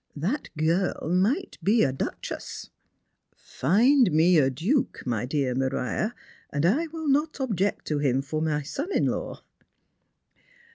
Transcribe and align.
That 0.15 0.49
girl 0.57 1.11
might 1.13 1.59
be 1.61 1.83
a 1.83 1.91
duchess."" 1.93 2.71
Find 3.37 4.11
me 4.11 4.39
a 4.39 4.49
duke, 4.49 5.01
my 5.05 5.27
dear 5.27 5.53
Maria, 5.53 6.15
and 6.49 6.65
I 6.65 6.87
will 6.87 7.07
not 7.07 7.39
object 7.39 7.85
to 7.89 7.99
him 7.99 8.23
for 8.23 8.41
my 8.41 8.63
son 8.63 8.91
in 8.91 9.05
law." 9.05 9.43